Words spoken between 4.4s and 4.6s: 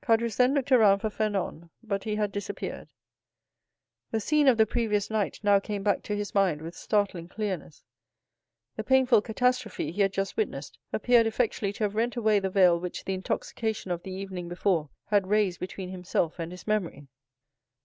of